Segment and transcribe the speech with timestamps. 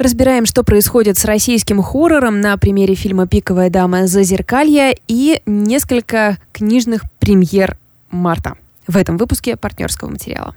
[0.00, 4.06] Разбираем, что происходит с российским хоррором на примере фильма «Пиковая дама.
[4.06, 7.76] Зазеркалье» и несколько книжных премьер
[8.10, 8.54] марта
[8.86, 10.56] в этом выпуске партнерского материала.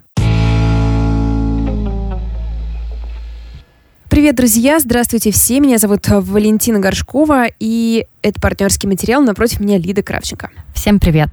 [4.09, 4.79] Привет, друзья!
[4.79, 5.59] Здравствуйте все!
[5.59, 9.21] Меня зовут Валентина Горшкова, и это партнерский материал.
[9.23, 10.51] Напротив меня Лида Кравченко.
[10.73, 11.31] Всем привет!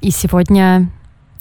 [0.00, 0.88] И сегодня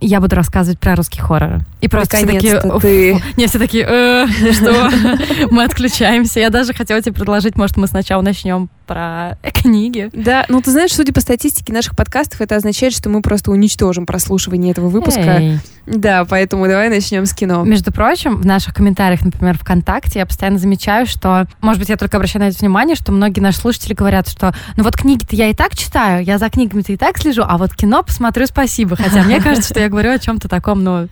[0.02, 1.62] я буду рассказывать про русский хоррор.
[1.82, 2.62] И просто все такие...
[2.82, 3.22] ты...
[3.38, 4.90] Не, все такие, э, что?
[5.52, 6.40] Мы отключаемся.
[6.40, 10.10] Я даже хотела тебе предложить, может, мы сначала начнем про книги.
[10.14, 14.06] Да, ну ты знаешь, судя по статистике наших подкастов, это означает, что мы просто уничтожим
[14.06, 15.38] прослушивание этого выпуска.
[15.40, 15.60] Эй.
[15.86, 17.64] Да, поэтому давай начнем с кино.
[17.64, 22.18] Между прочим, в наших комментариях, например, ВКонтакте, я постоянно замечаю, что, может быть, я только
[22.18, 25.54] обращаю на это внимание, что многие наши слушатели говорят, что ну вот книги-то я и
[25.54, 28.96] так читаю, я за книгами-то и так слежу, а вот кино посмотрю, спасибо.
[28.96, 31.08] Хотя мне кажется, что я говорю о чем-то таком, ну,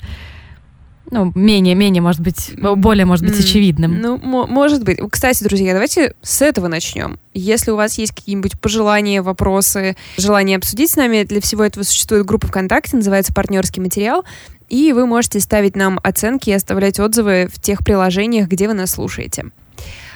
[1.13, 4.01] ну, менее-менее, может быть, более, может быть, очевидным.
[4.01, 4.99] Ну, может быть.
[5.09, 7.19] Кстати, друзья, давайте с этого начнем.
[7.33, 12.25] Если у вас есть какие-нибудь пожелания, вопросы, желание обсудить с нами, для всего этого существует
[12.25, 14.25] группа ВКонтакте, называется «Партнерский материал»,
[14.69, 18.91] и вы можете ставить нам оценки и оставлять отзывы в тех приложениях, где вы нас
[18.91, 19.45] слушаете.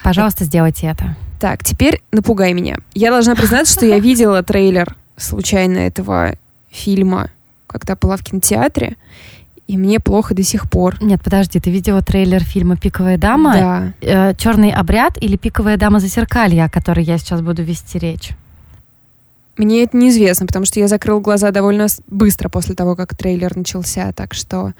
[0.03, 1.15] Пожалуйста, сделайте это.
[1.39, 2.79] Так, теперь напугай меня.
[2.95, 6.35] Я должна признаться, что я видела трейлер случайно этого
[6.71, 7.29] фильма,
[7.67, 8.95] когда была в кинотеатре,
[9.67, 10.95] и мне плохо до сих пор.
[11.01, 13.53] Нет, подожди, ты видела трейлер фильма «Пиковая дама»?
[13.53, 13.93] Да.
[14.01, 18.31] Э, «Черный обряд» или «Пиковая дама за зеркалье», о которой я сейчас буду вести речь?
[19.57, 24.11] Мне это неизвестно, потому что я закрыл глаза довольно быстро после того, как трейлер начался,
[24.13, 24.73] так что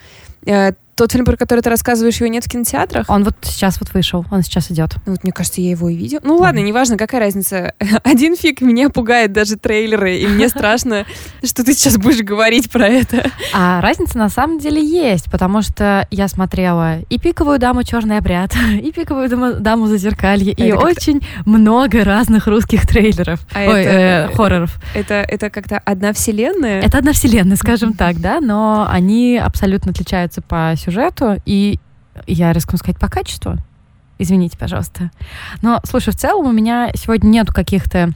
[0.46, 3.06] э, тот фильм, про который ты рассказываешь, его нет в кинотеатрах?
[3.08, 4.96] Он вот сейчас вот вышел, он сейчас идет.
[5.06, 6.20] Ну вот, мне кажется, я его и видел.
[6.24, 7.74] Ну ладно, неважно, какая разница.
[8.04, 11.06] Один фиг меня пугает даже трейлеры, и мне страшно,
[11.44, 13.30] что ты сейчас будешь говорить про это.
[13.54, 17.84] А разница на самом деле есть, потому что я смотрела и «Пиковую даму.
[17.84, 23.84] Черный обряд», и «Пиковую даму, даму зазеркалье», и очень много разных русских трейлеров, А ой,
[23.84, 24.80] это- э, хорроров.
[24.96, 26.82] Это, это как-то одна вселенная?
[26.82, 30.87] Это одна вселенная, скажем так, да, но они абсолютно отличаются по сюжету
[31.46, 31.80] и,
[32.26, 33.58] я рискну сказать, по качеству.
[34.20, 35.12] Извините, пожалуйста.
[35.62, 38.14] Но, слушай, в целом у меня сегодня нету каких-то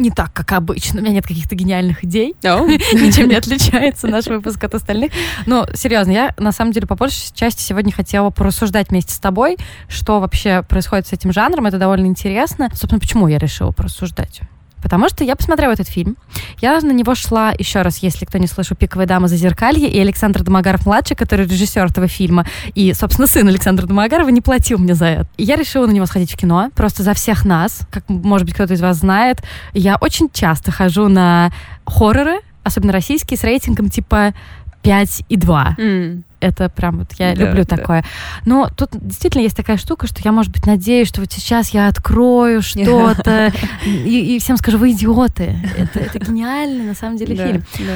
[0.00, 1.00] не так, как обычно.
[1.00, 2.34] У меня нет каких-то гениальных идей.
[2.42, 5.12] О, Ничем не отличается наш выпуск от остальных.
[5.46, 9.58] Но, серьезно, я на самом деле по большей части сегодня хотела порассуждать вместе с тобой,
[9.88, 11.66] что вообще происходит с этим жанром.
[11.66, 12.68] Это довольно интересно.
[12.70, 14.40] Собственно, почему я решила порассуждать?
[14.82, 16.16] Потому что я посмотрела этот фильм.
[16.60, 19.98] Я на него шла, еще раз, если кто не слышал, «Пиковая дама за зеркалье» и
[19.98, 25.06] Александр Домогаров-младший, который режиссер этого фильма, и, собственно, сын Александра Домогарова не платил мне за
[25.06, 25.28] это.
[25.36, 28.54] И я решила на него сходить в кино, просто за всех нас, как, может быть,
[28.54, 29.38] кто-то из вас знает.
[29.74, 31.50] Я очень часто хожу на
[31.84, 34.34] хорроры, особенно российские, с рейтингом типа
[34.82, 36.24] 5 и 2 м.
[36.40, 37.76] это прям вот я Да, люблю да.
[37.76, 38.04] такое.
[38.46, 41.88] Но тут действительно есть такая штука, что я, может быть, надеюсь, что вот сейчас я
[41.88, 43.52] открою что-то
[43.84, 45.56] и, и всем скажу, вы идиоты.
[45.76, 47.64] Это, это гениальный на самом деле Да, фильм.
[47.78, 47.94] да.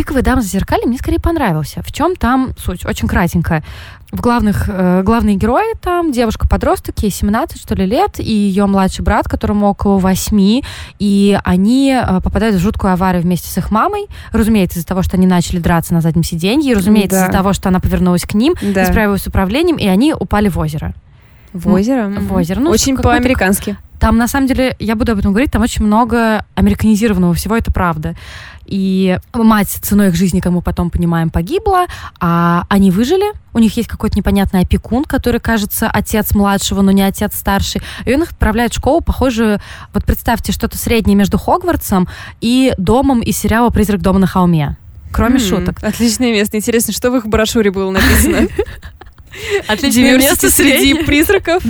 [0.00, 1.82] «Пиковая дама за зеркалье» мне скорее понравился.
[1.82, 2.86] В чем там суть?
[2.86, 3.62] Очень кратенько.
[4.10, 9.04] В главных, э, главные герои там девушка-подросток, ей 17, что ли, лет, и ее младший
[9.04, 10.62] брат, которому около 8,
[10.98, 15.18] и они э, попадают в жуткую аварию вместе с их мамой, разумеется, из-за того, что
[15.18, 17.24] они начали драться на заднем сиденье, и, разумеется, Да.
[17.24, 18.80] из-за того, что она повернулась к ним, Да.
[18.80, 20.94] не справилась с управлением, и они упали в озеро.
[21.52, 22.08] В озеро?
[22.08, 22.58] В озеро.
[22.60, 23.76] Ну, Очень по-американски.
[24.00, 27.70] Там, на самом деле, я буду об этом говорить, там очень много американизированного всего, это
[27.70, 28.16] правда.
[28.64, 31.86] И мать ценой их жизни, мы потом понимаем, погибла,
[32.18, 33.26] а они выжили.
[33.52, 37.82] У них есть какой-то непонятный опекун, который, кажется, отец младшего, но не отец старший.
[38.06, 39.60] И он их отправляет в школу, похожую,
[39.92, 42.08] вот представьте, что-то среднее между Хогвартсом
[42.40, 44.76] и домом из сериала «Призрак дома на холме».
[45.12, 45.82] Кроме М, шуток.
[45.82, 46.56] Отличное место.
[46.56, 48.48] Интересно, что в их брошюре было написано?
[49.68, 51.62] Отличное место среди призраков.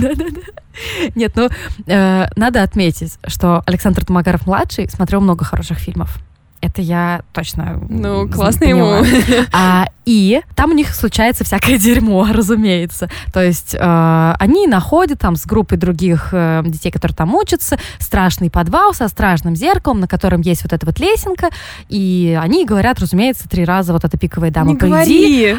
[1.15, 1.49] Нет, ну,
[1.87, 6.17] э, надо отметить, что Александр Тумагаров-младший смотрел много хороших фильмов.
[6.61, 8.99] Это я точно Ну, классно поняла.
[8.99, 9.45] ему.
[9.51, 13.09] А, и там у них случается всякое дерьмо, разумеется.
[13.33, 18.51] То есть э, они находят там с группой других э, детей, которые там учатся, страшный
[18.51, 21.49] подвал со страшным зеркалом, на котором есть вот эта вот лесенка,
[21.89, 24.89] и они говорят, разумеется, три раза вот эта пиковая дама, Не приди.
[24.91, 25.55] говори.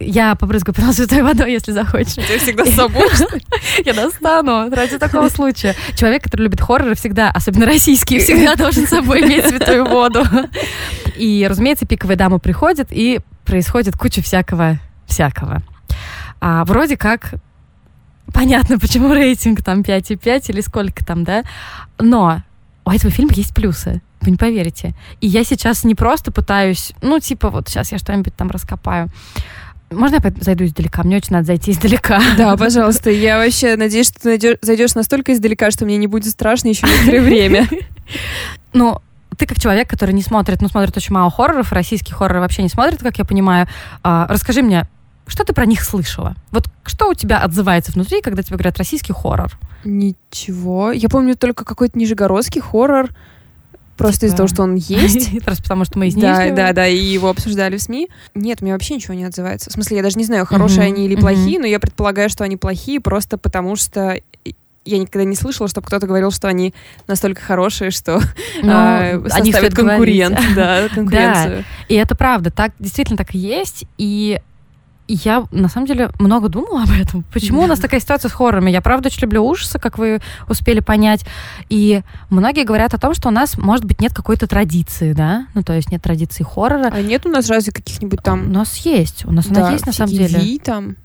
[0.00, 2.14] Я побрызгаю потом святой водой, если захочешь.
[2.14, 3.06] Тебя всегда с собой.
[3.84, 5.76] Я достану ради такого случая.
[5.94, 10.24] Человек, который любит хорроры, всегда, особенно российские, всегда должен с собой иметь святую воду.
[11.16, 15.62] И, разумеется, пиковая дама приходит, и происходит куча всякого, всякого.
[16.40, 17.34] А, вроде как
[18.32, 21.42] понятно, почему рейтинг там 5,5 или сколько там, да?
[21.98, 22.42] Но
[22.86, 24.00] у этого фильма есть плюсы.
[24.22, 24.94] Вы не поверите.
[25.20, 29.08] И я сейчас не просто пытаюсь, ну, типа, вот сейчас я что-нибудь там раскопаю.
[29.90, 31.02] Можно я зайду издалека?
[31.02, 32.20] Мне очень надо зайти издалека.
[32.38, 33.10] Да, пожалуйста.
[33.10, 37.20] Я вообще надеюсь, что ты зайдешь настолько издалека, что мне не будет страшно еще некоторое
[37.20, 37.68] время.
[38.72, 39.00] Ну,
[39.36, 42.68] ты как человек, который не смотрит, ну, смотрит очень мало хорроров, российские хорроры вообще не
[42.68, 43.66] смотрит, как я понимаю.
[44.02, 44.88] А, расскажи мне,
[45.26, 46.34] что ты про них слышала?
[46.50, 49.52] Вот что у тебя отзывается внутри, когда тебе говорят российский хоррор?
[49.84, 50.92] Ничего.
[50.92, 53.10] Я помню только какой-то нижегородский хоррор.
[54.00, 54.26] Просто типа...
[54.26, 55.42] из-за того, что он есть.
[55.44, 58.08] Просто потому, что мы из Да, да, да, и его обсуждали в СМИ.
[58.34, 59.70] Нет, мне вообще ничего не отзывается.
[59.70, 62.56] В смысле, я даже не знаю, хорошие они или плохие, но я предполагаю, что они
[62.56, 64.20] плохие просто потому, что
[64.86, 66.74] я никогда не слышала, чтобы кто-то говорил, что они
[67.06, 68.20] настолько хорошие, что
[68.62, 71.58] э, составят конкурент, да, конкуренцию.
[71.58, 73.84] Да, и это правда, так действительно так и есть.
[73.98, 74.40] И
[75.14, 77.24] я, на самом деле, много думала об этом.
[77.32, 77.64] Почему да.
[77.64, 78.70] у нас такая ситуация с хоррорами?
[78.70, 81.24] Я, правда, очень люблю ужасы, как вы успели понять.
[81.68, 85.46] И многие говорят о том, что у нас, может быть, нет какой-то традиции, да?
[85.54, 86.90] Ну, то есть нет традиции хоррора.
[86.92, 88.48] А нет у нас разве каких-нибудь там...
[88.48, 89.24] У нас есть.
[89.24, 90.58] У нас да, она есть, на самом деле.
[90.58, 90.96] Там.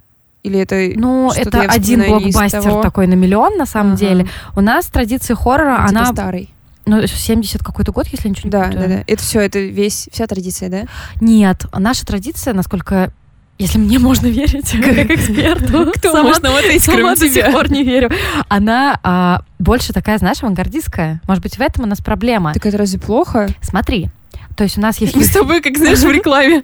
[0.43, 3.99] Или это Ну, это один блокбастер такой на миллион, на самом ага.
[3.99, 4.27] деле.
[4.55, 6.05] У нас традиция хоррора, типа она...
[6.05, 6.51] старый.
[6.85, 9.03] Ну, 70 какой-то год, если ничего да, не Да, да, да.
[9.07, 10.83] Это все, это весь, вся традиция, да?
[11.19, 13.11] Нет, наша традиция, насколько
[13.57, 17.83] если мне можно верить, как эксперту, кто сама, нам это сама до сих пор не
[17.83, 18.09] верю.
[18.49, 21.21] Она а, больше такая, знаешь, авангардистская.
[21.27, 22.53] Может быть, в этом у нас проблема.
[22.53, 23.47] Так это разве плохо?
[23.61, 24.09] Смотри,
[24.55, 25.15] то есть у нас есть...
[25.15, 26.63] Мы с тобой, как знаешь, в рекламе.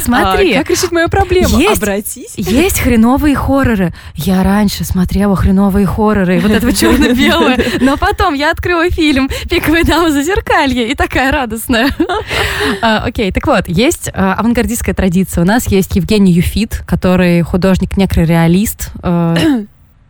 [0.00, 0.54] Смотри.
[0.54, 1.58] А, как решить мою проблему?
[1.68, 2.34] Обратись.
[2.36, 3.92] Есть хреновые хорроры.
[4.14, 7.58] Я раньше смотрела хреновые хорроры, вот это черно-белое.
[7.80, 11.90] Но потом я открыла фильм «Пиковая дама зазеркалье» и такая радостная.
[12.82, 15.42] А, окей, так вот, есть а, авангардистская традиция.
[15.42, 18.90] У нас есть Евгений Юфит, который художник-некрореалист,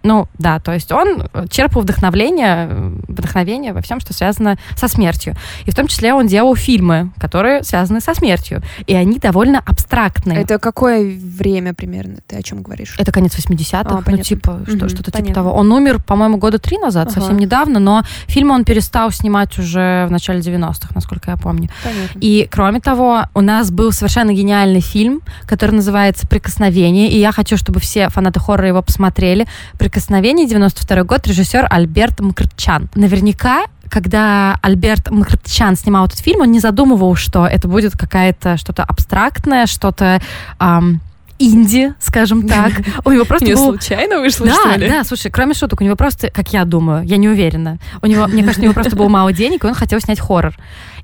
[0.03, 4.89] ну, да, то есть он э, черпал вдохновление, э, вдохновение во всем, что связано со
[4.89, 5.35] смертью.
[5.67, 8.63] И в том числе он делал фильмы, которые связаны со смертью.
[8.87, 10.41] И они довольно абстрактные.
[10.41, 12.19] Это какое время примерно?
[12.27, 12.95] Ты о чем говоришь?
[12.99, 15.53] Это конец 80-х, а, ну, типа, что, что-то типа того.
[15.53, 17.21] Он умер, по-моему, года три назад, ага.
[17.21, 21.69] совсем недавно, но фильмы он перестал снимать уже в начале 90-х, насколько я помню.
[21.83, 22.19] Понятно.
[22.21, 27.57] И, кроме того, у нас был совершенно гениальный фильм, который называется «Прикосновение», и я хочу,
[27.57, 29.47] чтобы все фанаты хоррора его посмотрели.
[29.89, 32.91] «Прикосновение», 92 год, режиссер Альберт Мкртчан.
[32.95, 38.85] Наверняка когда Альберт Мкртчан снимал этот фильм, он не задумывал, что это будет какая-то что-то
[38.85, 40.21] абстрактное, что-то
[40.61, 41.01] эм,
[41.39, 42.73] инди, скажем так.
[43.07, 43.71] У него просто не был...
[43.71, 44.91] случайно вышло, да, что ли?
[44.91, 48.27] Да, слушай, кроме шуток, у него просто, как я думаю, я не уверена, у него,
[48.27, 50.55] мне кажется, у него просто было мало денег, и он хотел снять хоррор.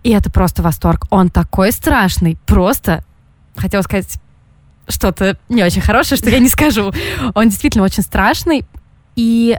[0.03, 1.07] И это просто восторг.
[1.09, 3.03] Он такой страшный, просто,
[3.57, 4.21] хотела сказать
[4.89, 6.93] что-то не очень хорошее, что я не скажу.
[7.35, 8.67] Он действительно очень страшный,
[9.17, 9.59] и,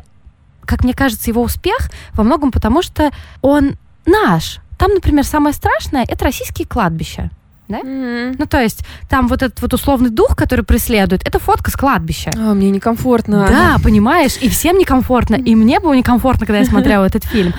[0.66, 3.12] как мне кажется, его успех во многом потому, что
[3.42, 4.60] он наш.
[4.78, 7.32] Там, например, самое страшное— это российские кладбища.
[7.68, 7.80] Да?
[7.80, 8.36] Mm-hmm.
[8.38, 12.32] Ну, то есть, там вот этот вот условный дух, который преследует, это фотка с кладбища.
[12.36, 13.48] А, мне некомфортно.
[13.48, 15.36] Да, понимаешь, и всем некомфортно.
[15.36, 17.54] И мне было некомфортно, когда я смотрела этот фильм.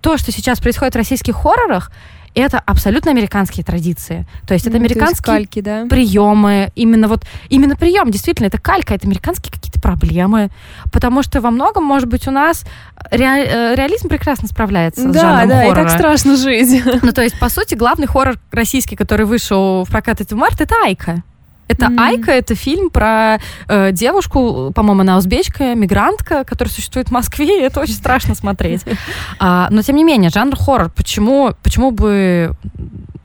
[0.00, 1.90] То, что сейчас происходит в российских хоррорах,
[2.40, 4.26] это абсолютно американские традиции.
[4.46, 5.86] То есть это американские есть кальки, да?
[5.86, 6.70] приемы.
[6.74, 10.50] Именно вот, именно прием, действительно, это калька, это американские какие-то проблемы.
[10.92, 12.64] Потому что во многом, может быть, у нас
[13.10, 15.74] ре, э, реализм прекрасно справляется да, с жанром да, хоррора.
[15.74, 16.82] Да, и так страшно жить.
[17.02, 20.74] Ну, то есть, по сути, главный хоррор российский, который вышел в прокат в март, это
[20.84, 21.22] Айка.
[21.68, 22.00] Это mm-hmm.
[22.00, 23.38] Айка, это фильм про
[23.68, 28.82] э, девушку, по-моему, она узбечка, мигрантка, которая существует в Москве, и это очень страшно смотреть.
[29.40, 30.90] А, но тем не менее, жанр хоррор.
[30.90, 32.52] Почему, почему бы,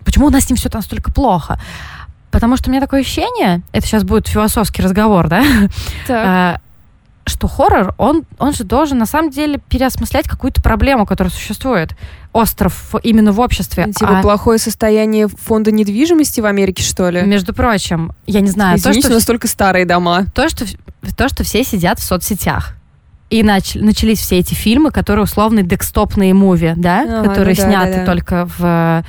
[0.05, 1.59] почему у нас с ним все настолько плохо?
[2.29, 5.43] Потому что у меня такое ощущение, это сейчас будет философский разговор, да?
[6.07, 6.61] Так.
[7.25, 11.95] Что хоррор, он, он же должен на самом деле переосмыслять какую-то проблему, которая существует.
[12.33, 13.85] Остров именно в обществе.
[13.93, 14.21] Типа а...
[14.21, 17.21] плохое состояние фонда недвижимости в Америке, что ли?
[17.21, 18.77] Между прочим, я не знаю.
[18.77, 19.15] Извините, то, что...
[19.15, 20.25] настолько старые дома.
[20.35, 20.65] То что,
[21.15, 22.75] то, что все сидят в соцсетях.
[23.29, 23.75] И нач...
[23.75, 27.99] начались все эти фильмы, которые условно декстопные муви, да, ага, которые ну, да, сняты да,
[27.99, 28.05] да.
[28.05, 29.05] только в...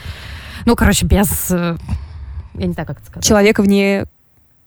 [0.64, 1.50] Ну, короче, без...
[1.50, 1.76] Э,
[2.54, 3.24] я не знаю, как это сказать.
[3.26, 4.06] Человека вне...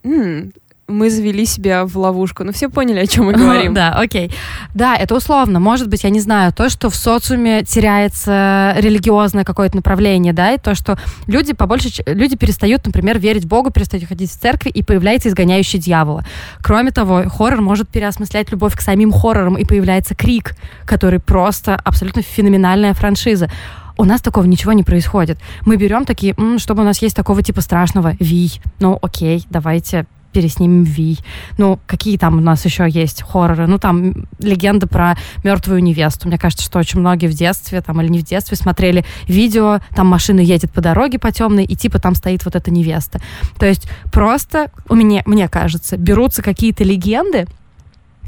[0.04, 0.54] М-м,
[0.88, 2.44] мы завели себя в ловушку.
[2.44, 3.74] Ну, все поняли, о чем мы говорим.
[3.74, 4.32] Да, окей.
[4.74, 5.60] Да, это условно.
[5.60, 10.58] Может быть, я не знаю, то, что в социуме теряется религиозное какое-то направление, да, и
[10.58, 15.30] то, что люди побольше, люди перестают, например, верить Богу, перестают ходить в церкви, и появляется
[15.30, 16.24] изгоняющий дьявола.
[16.62, 22.22] Кроме того, хоррор может переосмыслять любовь к самим хоррорам, и появляется крик, который просто абсолютно
[22.22, 23.50] феноменальная франшиза
[23.98, 25.40] у нас такого ничего не происходит.
[25.66, 30.06] Мы берем такие, чтобы у нас есть такого типа страшного, вий, ну окей, давайте
[30.38, 31.18] переснимем Ви.
[31.58, 33.66] Ну, какие там у нас еще есть хорроры?
[33.66, 36.28] Ну, там легенда про мертвую невесту.
[36.28, 40.06] Мне кажется, что очень многие в детстве, там, или не в детстве, смотрели видео, там
[40.06, 43.20] машина едет по дороге по темной, и типа там стоит вот эта невеста.
[43.58, 47.48] То есть просто у меня, мне кажется, берутся какие-то легенды,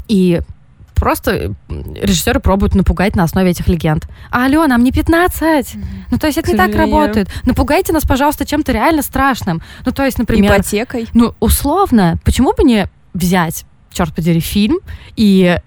[0.08, 0.40] и
[1.00, 4.06] просто режиссеры пробуют напугать на основе этих легенд.
[4.30, 5.42] А, алло, нам не 15.
[5.42, 5.84] Mm-hmm.
[6.10, 7.28] Ну, то есть это К не так работает.
[7.44, 9.62] Напугайте нас, пожалуйста, чем-то реально страшным.
[9.84, 10.52] Ну, то есть, например...
[10.52, 11.08] Ипотекой.
[11.14, 14.78] Ну, условно, почему бы не взять, черт подери, фильм
[15.16, 15.58] и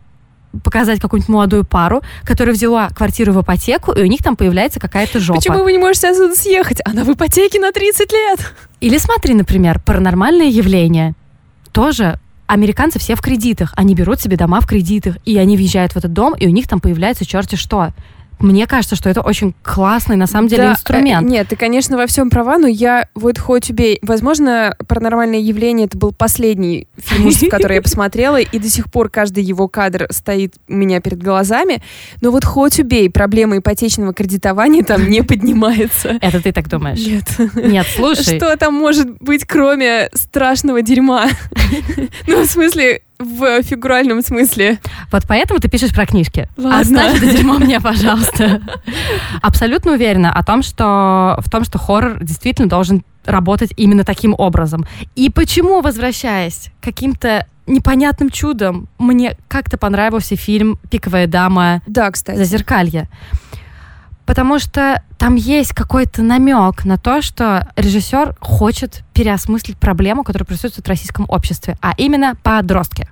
[0.64, 5.20] показать какую-нибудь молодую пару, которая взяла квартиру в ипотеку, и у них там появляется какая-то
[5.20, 5.40] жопа.
[5.40, 6.80] Почему вы не можете отсюда съехать?
[6.86, 8.54] Она в ипотеке на 30 лет.
[8.80, 11.16] Или смотри, например, паранормальное явление.
[11.72, 15.98] Тоже американцы все в кредитах, они берут себе дома в кредитах, и они въезжают в
[15.98, 17.94] этот дом, и у них там появляется черти что.
[18.44, 21.26] Мне кажется, что это очень классный, на самом деле, да, инструмент.
[21.26, 24.00] Э, нет, ты, конечно, во всем права, но я вот хоть убей.
[24.02, 29.46] Возможно, «Паранормальное явление»— это был последний фильм, который я посмотрела, и до сих пор каждый
[29.46, 31.82] его кадр стоит у меня перед глазами.
[32.20, 36.18] Но вот хоть убей, проблема ипотечного кредитования там не поднимается.
[36.22, 37.00] Это ты так думаешь?
[37.00, 37.56] Нет.
[37.56, 38.36] Нет, слушай.
[38.36, 41.28] Что там может быть, кроме страшного дерьма?
[42.28, 44.80] Ну, в смысле, в фигуральном смысле.
[45.12, 46.48] Вот поэтому ты пишешь про книжки.
[46.58, 46.80] Ладно.
[46.80, 48.62] Оставь это дерьмо мне, пожалуйста.
[49.42, 54.86] Абсолютно уверена о том, что в том, что хоррор действительно должен работать именно таким образом.
[55.16, 62.38] И почему, возвращаясь к каким-то непонятным чудом, мне как-то понравился фильм «Пиковая дама» да, кстати.
[62.38, 63.08] «Зазеркалье».
[64.26, 70.86] Потому что там есть какой-то намек на то, что режиссер хочет переосмыслить проблему, которая присутствует
[70.86, 73.10] в российском обществе, а именно подростки.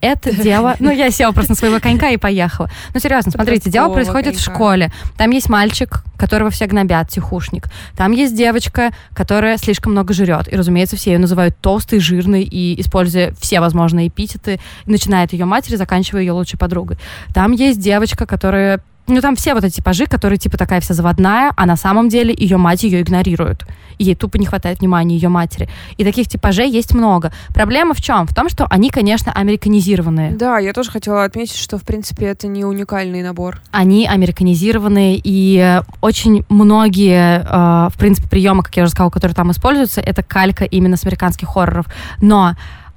[0.00, 0.76] Это дело...
[0.78, 2.70] Ну, я села просто на своего конька и поехала.
[2.94, 4.40] Ну, серьезно, смотрите, дело происходит конька.
[4.40, 4.92] в школе.
[5.16, 7.66] Там есть мальчик, которого все гнобят, тихушник.
[7.96, 10.52] Там есть девочка, которая слишком много жрет.
[10.52, 15.76] И, разумеется, все ее называют толстой, жирной и, используя все возможные эпитеты, начинает ее матери,
[15.76, 16.98] заканчивая ее лучшей подругой.
[17.34, 21.52] Там есть девочка, которая ну, там все вот эти типажи, которые типа такая вся заводная,
[21.56, 23.64] а на самом деле ее мать ее игнорирует.
[23.98, 25.68] Ей тупо не хватает внимания ее матери.
[25.96, 27.32] И таких типажей есть много.
[27.52, 28.26] Проблема в чем?
[28.26, 30.32] В том, что они, конечно, американизированные.
[30.32, 33.60] Да, я тоже хотела отметить, что, в принципе, это не уникальный набор.
[33.72, 39.50] Они американизированные, и очень многие, э, в принципе, приемы, как я уже сказала, которые там
[39.50, 41.86] используются, это калька именно с американских хорроров.
[42.20, 42.54] Но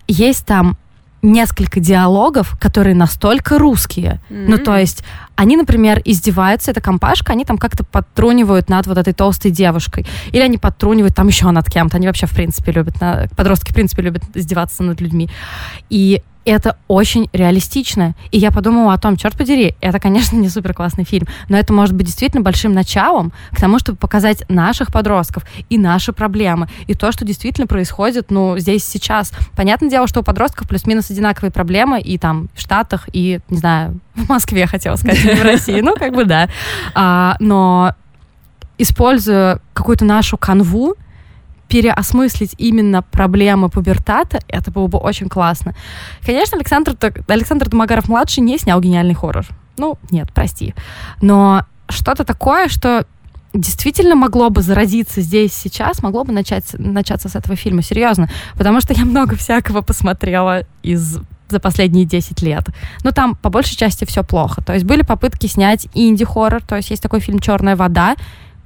[0.07, 0.77] есть там
[1.21, 4.19] несколько диалогов, которые настолько русские.
[4.29, 4.45] Mm-hmm.
[4.47, 5.03] Ну, то есть,
[5.35, 10.05] они, например, издеваются, эта компашка, они там как-то подтрунивают над вот этой толстой девушкой.
[10.31, 11.97] Или они подтрунивают там еще над кем-то.
[11.97, 13.27] Они вообще, в принципе, любят, на...
[13.35, 15.29] подростки, в принципе, любят издеваться над людьми.
[15.89, 18.15] И это очень реалистично.
[18.31, 21.73] И я подумала о том, черт подери, это, конечно, не супер классный фильм, но это
[21.73, 26.93] может быть действительно большим началом к тому, чтобы показать наших подростков и наши проблемы, и
[26.93, 29.31] то, что действительно происходит, ну, здесь сейчас.
[29.55, 33.99] Понятное дело, что у подростков плюс-минус одинаковые проблемы и там в Штатах, и, не знаю,
[34.15, 36.49] в Москве, хотела сказать, в России, ну, как бы да.
[36.93, 37.95] А, но
[38.77, 40.95] используя какую-то нашу канву,
[41.67, 45.73] переосмыслить именно проблемы пубертата, это было бы очень классно.
[46.25, 46.95] Конечно, Александр,
[47.27, 49.45] Александр Домогаров-младший не снял гениальный хоррор.
[49.77, 50.75] Ну, нет, прости.
[51.21, 53.05] Но что-то такое, что
[53.53, 58.29] действительно могло бы зародиться здесь сейчас, могло бы начать, начаться с этого фильма, серьезно.
[58.57, 61.19] Потому что я много всякого посмотрела из
[61.51, 62.65] за последние 10 лет.
[63.03, 64.61] Но там по большей части все плохо.
[64.61, 68.15] То есть были попытки снять инди-хоррор, то есть есть такой фильм «Черная вода»,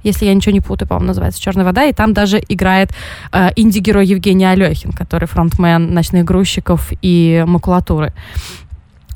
[0.02, 2.92] если я ничего не путаю, по-моему, называется «Черная вода», и там даже играет
[3.32, 8.12] э, инди-герой Евгений Алехин, который фронтмен «Ночных грузчиков» и «Макулатуры».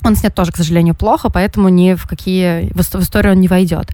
[0.02, 3.90] Он снят тоже, к сожалению, плохо, поэтому ни в какие в историю он не войдет.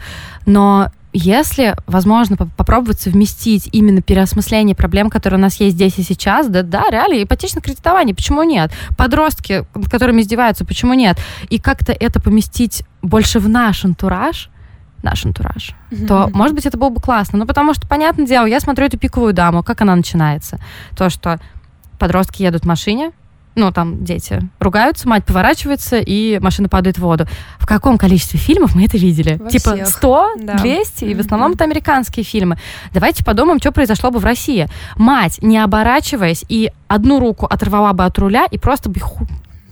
[0.46, 6.48] Но если возможно попробовать совместить именно переосмысление проблем, которые у нас есть здесь и сейчас,
[6.48, 8.72] да, да, реально, ипотечное кредитование, почему нет?
[8.96, 11.18] Подростки, над которыми издеваются, почему нет?
[11.48, 14.50] И как-то это поместить больше в наш антураж,
[15.02, 16.06] наш антураж, mm-hmm.
[16.06, 17.38] то, может быть, это было бы классно.
[17.38, 20.58] Ну, потому что, понятное дело, я смотрю эту пиковую даму, как она начинается.
[20.96, 21.38] То, что
[21.98, 23.12] подростки едут в машине,
[23.56, 27.26] ну, там дети ругаются, мать поворачивается, и машина падает в воду.
[27.58, 29.38] В каком количестве фильмов мы это видели?
[29.40, 29.88] Во типа всех.
[29.88, 30.58] 100, да.
[30.58, 32.58] 200, и в основном это американские фильмы.
[32.92, 34.68] Давайте подумаем, что произошло бы в России.
[34.96, 39.00] Мать, не оборачиваясь, и одну руку оторвала бы от руля, и просто бы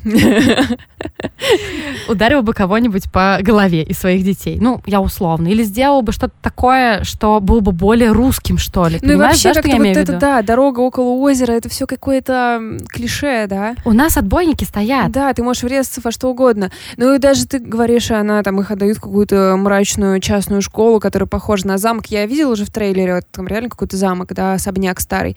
[2.08, 4.58] ударил бы кого-нибудь по голове из своих детей.
[4.60, 5.48] Ну, я условно.
[5.48, 8.98] Или сделал бы что-то такое, что был бы более русским, что ли.
[9.02, 13.46] Ну и вообще, да, я вот это, да, дорога около озера, это все какое-то клише,
[13.48, 13.74] да?
[13.84, 15.10] У нас отбойники стоят.
[15.10, 16.70] Да, ты можешь врезаться во что угодно.
[16.96, 21.26] Ну и даже ты говоришь, она там их отдают в какую-то мрачную частную школу, которая
[21.26, 22.06] похожа на замок.
[22.06, 25.36] Я видела уже в трейлере, вот там реально какой-то замок, да, особняк старый.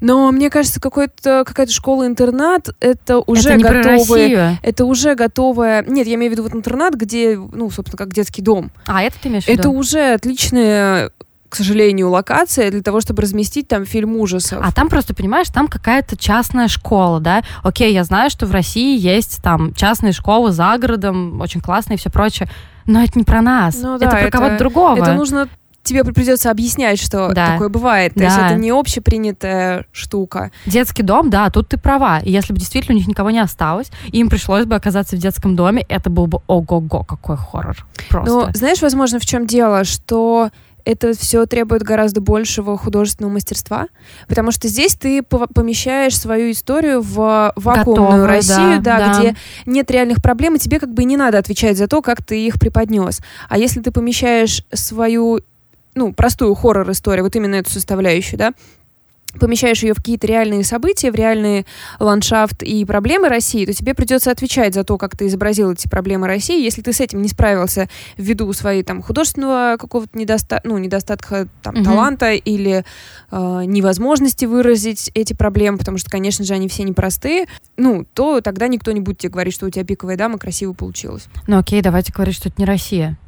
[0.00, 4.36] Но мне кажется, какой-то, какая-то школа-интернат, это уже это не про готовые...
[4.36, 4.58] Россию.
[4.62, 5.84] Это уже готовая...
[5.84, 8.70] Нет, я имею в виду вот интернат, где, ну, собственно, как детский дом.
[8.86, 9.72] А, это ты имеешь в Это виду?
[9.72, 11.10] уже отличная,
[11.48, 14.58] к сожалению, локация для того, чтобы разместить там фильм ужасов.
[14.62, 17.42] А там просто, понимаешь, там какая-то частная школа, да?
[17.62, 21.98] Окей, я знаю, что в России есть там частные школы за городом, очень классные и
[21.98, 22.48] все прочее,
[22.86, 23.76] но это не про нас.
[23.80, 24.96] Ну да, это про это- кого-то другого.
[24.98, 25.48] Это нужно
[25.84, 27.52] тебе придется объяснять, что Да.
[27.52, 28.14] такое бывает.
[28.14, 28.46] То есть Да.
[28.50, 30.50] это не общепринятая штука.
[30.66, 32.18] Детский дом, да, тут ты права.
[32.20, 35.54] И если бы действительно у них никого не осталось, им пришлось бы оказаться в детском
[35.56, 37.76] доме, это был бы ого-го, какой хоррор.
[38.08, 38.32] Просто.
[38.32, 40.50] Но знаешь, возможно, в чем дело, что
[40.86, 43.86] это все требует гораздо большего художественного мастерства,
[44.28, 49.18] потому что здесь ты помещаешь свою историю в вакуумную Готовую, Россию, да, да, да.
[49.18, 52.46] где нет реальных проблем, и тебе как бы не надо отвечать за то, как ты
[52.46, 53.20] их преподнес.
[53.48, 55.40] А если ты помещаешь свою,
[55.94, 58.52] ну, простую хоррор-историю, вот именно эту составляющую, да,
[59.40, 61.66] помещаешь ее в какие-то реальные события, в реальный
[61.98, 66.26] ландшафт и проблемы России, то тебе придется отвечать за то, как ты изобразил эти проблемы
[66.26, 66.62] России.
[66.62, 71.74] Если ты с этим не справился ввиду своей там художественного какого-то недоста ну, недостатка там,
[71.74, 71.84] Мгм.
[71.84, 72.84] таланта или
[73.32, 77.46] э, невозможности выразить эти проблемы, потому что, конечно же, они все непростые,
[77.76, 81.24] ну, то тогда никто не будет тебе говорить, что у тебя пиковая дама красиво получилась.
[81.48, 83.18] Ну окей, давайте говорить, что это не Россия.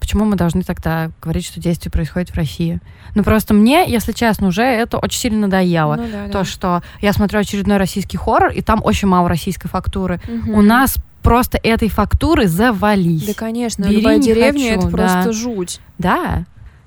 [0.00, 2.80] Почему мы должны тогда говорить, что действие происходит в России?
[3.14, 5.96] Ну просто мне, если честно, уже это очень сильно надоело.
[5.96, 6.44] Ну да, То, да.
[6.44, 10.20] что я смотрю очередной российский хоррор, и там очень мало российской фактуры.
[10.28, 10.54] Мгм.
[10.54, 13.26] У нас просто этой фактуры завались.
[13.26, 14.96] Да, конечно, Бери, любая деревня хочу, это да.
[14.96, 15.80] просто жуть.
[15.98, 16.44] Да.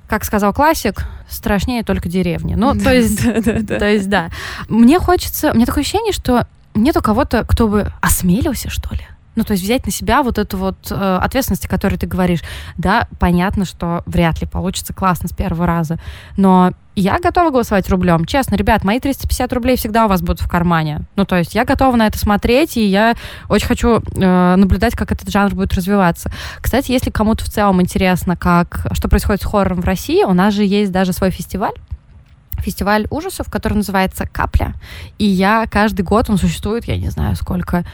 [0.07, 2.55] Как сказал классик, страшнее только деревня.
[2.55, 4.29] Ну, то есть, то есть, да.
[4.69, 9.01] Мне хочется, мне такое ощущение, что нету кого-то, кто бы осмелился, что ли.
[9.39, 12.41] Ну, то есть взять на себя вот эту вот э, ответственность, о которой ты говоришь.
[12.75, 15.97] Да, понятно, что вряд ли получится классно с первого раза.
[16.35, 18.25] Но я готова голосовать рублем.
[18.25, 21.03] Честно, ребят, мои 350 рублей всегда у вас будут в кармане.
[21.15, 23.15] Ну, то есть я готова на это смотреть, и я
[23.47, 26.29] очень хочу э, наблюдать, как этот жанр будет развиваться.
[26.59, 30.53] Кстати, если кому-то в целом интересно, как, что происходит с хоррором в России, у нас
[30.53, 31.75] же есть даже свой фестиваль,
[32.57, 34.73] фестиваль ужасов, который называется «Капля».
[35.17, 37.85] И я каждый год, он существует, я не знаю сколько,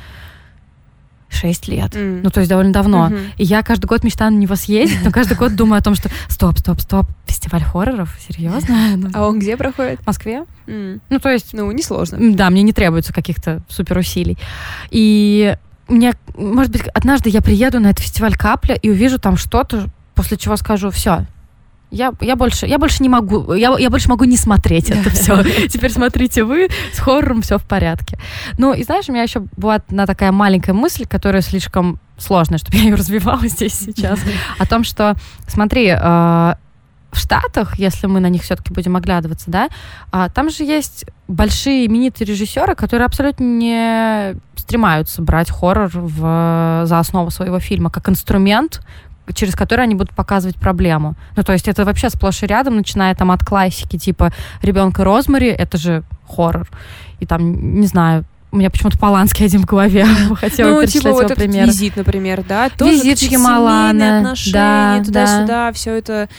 [1.35, 1.95] шесть лет.
[1.95, 2.21] М.
[2.23, 3.05] Ну, то есть довольно давно.
[3.09, 3.17] Мгм.
[3.37, 6.09] И я каждый год мечтаю на него съездить, но каждый год думаю о том, что
[6.27, 8.15] стоп, стоп, стоп, фестиваль хорроров?
[8.27, 8.75] Серьезно?
[9.13, 9.99] А он где проходит?
[10.01, 10.45] В Москве?
[10.67, 12.17] Ну, то есть Ну, несложно.
[12.35, 14.37] Да, мне не требуется каких-то супер усилий.
[14.89, 15.55] И
[15.87, 20.37] мне, может быть, однажды я приеду на этот фестиваль Капля и увижу там что-то, после
[20.37, 21.25] чего скажу, все.
[21.95, 25.43] Я, я, больше, я больше не могу, я, я больше могу не смотреть это все.
[25.69, 28.19] Теперь смотрите вы, с хоррором все в порядке.
[28.57, 32.77] Ну, и знаешь, у меня еще была одна такая маленькая мысль, которая слишком сложная, чтобы
[32.79, 34.19] я ее развивала здесь сейчас,
[34.59, 35.15] о том, что,
[35.47, 36.55] смотри, э, в
[37.17, 39.69] Штатах, если мы на них все-таки будем оглядываться, да,
[40.11, 46.99] а, там же есть большие именитые режиссеры, которые абсолютно не стремаются брать хоррор в, за
[46.99, 48.81] основу своего фильма как инструмент,
[49.33, 51.15] через который они будут показывать проблему.
[51.35, 55.47] Ну, то есть это вообще сплошь и рядом, начиная там от классики, типа «Ребенка Розмари»,
[55.47, 56.67] это же хоррор.
[57.19, 60.05] И там, не знаю, у меня почему-то Поланский один в голове.
[60.35, 61.67] Хотела ну, перечислять типа вот его этот пример.
[61.67, 62.69] визит, например, да?
[62.69, 66.29] Тоже Визит Шьямалана, отношения, да, туда-сюда, все это.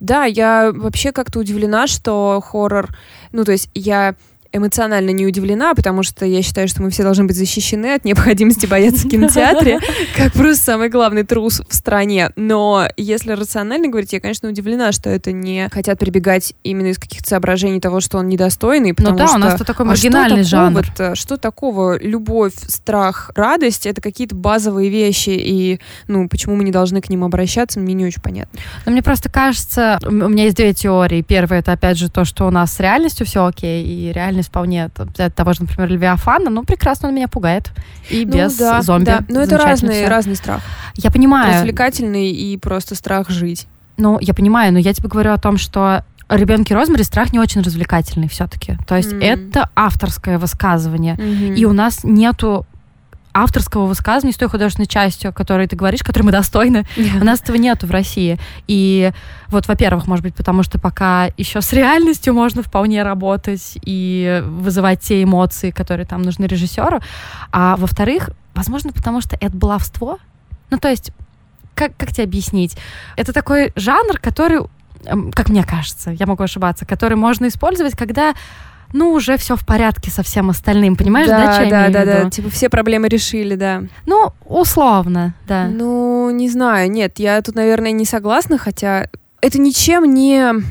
[0.00, 2.94] Да, я вообще как-то удивлена, что хоррор...
[3.32, 4.14] Ну, то есть я
[4.54, 8.66] эмоционально не удивлена, потому что я считаю, что мы все должны быть защищены от необходимости
[8.66, 9.80] бояться в кинотеатре,
[10.16, 12.30] как просто самый главный трус в стране.
[12.36, 17.28] Но если рационально говорить, я, конечно, удивлена, что это не хотят прибегать именно из каких-то
[17.28, 20.06] соображений того, что он недостойный, Ну потому да, что у нас тут такой а что
[20.10, 20.82] маргинальный жанр.
[20.82, 21.14] такого-то?
[21.16, 21.98] Что такого?
[22.00, 27.24] Любовь, страх, радость— это какие-то базовые вещи, и, ну, почему мы не должны к ним
[27.24, 28.60] обращаться, мне не очень понятно.
[28.86, 31.22] Но мне просто кажется, у меня есть две теории.
[31.22, 34.88] Первая это опять же то, что у нас с реальностью все окей, и реальность вполне
[34.90, 37.70] там, взять того же, например, Левиафана, ну прекрасно он меня пугает.
[38.10, 39.04] И Ну без да, зомби.
[39.06, 39.20] да.
[39.28, 40.62] Но это Замечательно разный, страх.
[40.96, 41.54] Я понимаю.
[41.54, 43.66] Развлекательный и просто страх жить.
[43.96, 47.60] Ну, я понимаю, но я тебе говорю о том, что ребенки Розмари страх не очень
[47.60, 48.76] развлекательный все-таки.
[48.88, 49.20] То есть М.
[49.20, 51.16] это авторское высказывание.
[51.56, 52.66] И у нас нету
[53.34, 56.86] авторского высказывания с той художественной частью, о которой ты говоришь, которой мы достойны.
[57.20, 58.38] У нас этого нету в России.
[58.68, 59.10] И
[59.48, 65.00] вот, во-первых, может быть, потому что пока еще с реальностью можно вполне работать и вызывать
[65.00, 67.00] те эмоции, которые там нужны режиссеру.
[67.52, 70.18] А во-вторых, Возможно, потому что это баловство.
[70.70, 71.10] Ну, то есть,
[71.74, 72.76] как, как тебе объяснить?
[73.16, 74.60] Это такой жанр, который,
[75.32, 78.34] как мне кажется, я могу ошибаться, который можно использовать, когда
[78.94, 82.04] ну, уже все в порядке со всем остальным, понимаешь, да, да, что да, я да,
[82.04, 82.30] да, виду?
[82.30, 83.82] типа все проблемы решили, да.
[84.06, 85.66] Ну, условно, да.
[85.66, 89.08] Ну, не знаю, нет, я тут, наверное, не согласна, хотя
[89.40, 90.62] это ничем не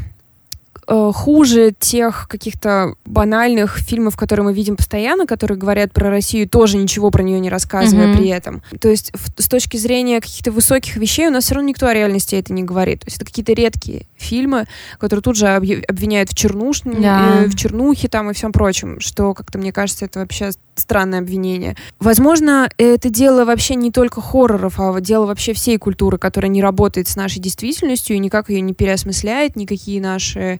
[0.87, 6.77] э, хуже тех каких-то банальных фильмов, которые мы видим постоянно, которые говорят про Россию, тоже
[6.77, 8.17] ничего про нее не рассказывая Мгм.
[8.17, 8.61] при этом.
[8.79, 11.93] То есть в- с точки зрения каких-то высоких вещей у нас все равно никто о
[11.93, 13.01] реальности это не говорит.
[13.01, 14.65] То есть это какие-то редкие фильмы,
[14.99, 16.81] которые тут же обвиняют в, чернуш...
[16.83, 17.43] Да.
[17.43, 21.75] э, в чернухе там и всем прочем, что как-то, мне кажется, это вообще странное обвинение.
[21.99, 27.07] Возможно, это дело вообще не только хорроров, а дело вообще всей культуры, которая не работает
[27.07, 30.59] с нашей действительностью и никак ее не переосмысляет, никакие наши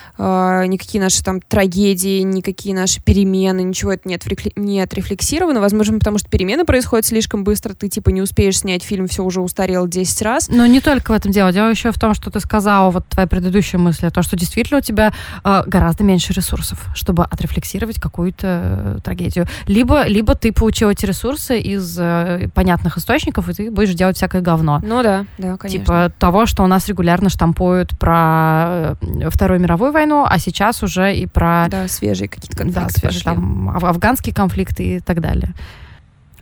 [0.17, 5.61] э, никакие наши там трагедии, никакие наши перемены, ничего это не, отфрекли- не отрефлексировано.
[5.61, 9.41] Возможно, потому что перемены происходят слишком быстро, ты типа не успеешь снять фильм, все уже
[9.41, 10.49] устарел 10 раз.
[10.49, 11.51] Но не только в этом дело.
[11.51, 14.81] Дело еще в том, что ты сказала, вот твоя предыдущая мысль, то, что действительно у
[14.81, 19.47] тебя э, гораздо меньше ресурсов, чтобы отрефлексировать какую-то э, трагедию.
[19.67, 24.41] Либо, либо ты получил эти ресурсы из э, понятных источников, и ты будешь делать всякое
[24.41, 24.81] говно.
[24.83, 25.79] Ну да, да, конечно.
[25.79, 31.15] Типа того, что у нас регулярно штампуют про э, Вторую мировую войну, а сейчас уже
[31.15, 33.35] и про да, свежие какие-то да, конфликты свежие, пошли.
[33.35, 35.53] там, аф- афганский конфликт и так далее.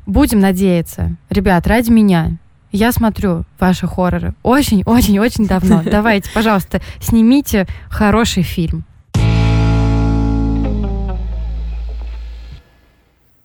[0.06, 1.16] Будем надеяться.
[1.30, 2.38] Ребят, ради меня.
[2.72, 5.82] Я смотрю ваши хорроры очень-очень-очень давно.
[5.86, 8.86] Давайте, пожалуйста, снимите хороший фильм.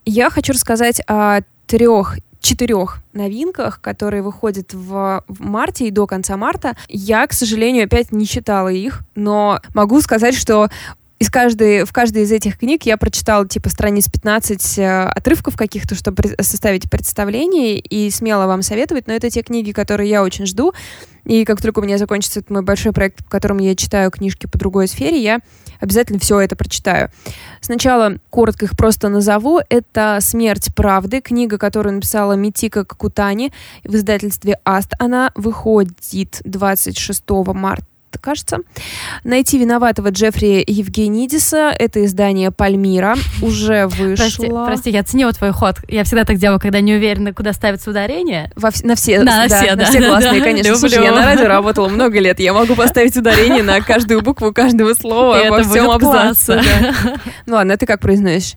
[0.07, 6.37] Я хочу рассказать о трех четырех новинках, которые выходят в, в марте и до конца
[6.37, 6.77] марта.
[6.89, 10.69] Я, к сожалению, опять не читала их, но могу сказать, что
[11.21, 15.95] из каждой, в каждой из этих книг я прочитала типа страниц 15 э, отрывков каких-то,
[15.95, 19.07] чтобы составить представление и смело вам советовать.
[19.07, 20.73] Но это те книги, которые я очень жду.
[21.25, 24.47] И как только у меня закончится этот мой большой проект, в котором я читаю книжки
[24.47, 25.39] по другой сфере, я
[25.81, 27.11] обязательно все это прочитаю.
[27.61, 29.61] Сначала коротко их просто назову.
[29.69, 33.53] Это «Смерть правды», книга, которую написала Митика Какутани
[33.85, 34.93] в издательстве «Аст».
[34.99, 37.25] Она выходит 26
[37.55, 37.87] марта
[38.21, 38.59] кажется.
[39.25, 41.75] Найти виноватого Джеффри Евгенидиса.
[41.79, 43.17] Это издание Пальмира.
[43.43, 44.15] Уже вышло.
[44.17, 45.77] Прости, прости, я оценила твой ход.
[45.89, 48.51] Я всегда так делаю, когда не уверена, куда ставится ударение.
[48.57, 50.45] Во на все, Да, на все, да, все да, классные, да.
[50.47, 50.69] конечно.
[50.69, 50.79] Люблю.
[50.79, 52.41] Слушай, я на радио работала много лет.
[52.41, 56.61] Я могу поставить ударение на каждую букву каждого слова во всем абзаце.
[56.63, 57.17] да.
[57.47, 58.55] Ну ладно, ты как произносишь?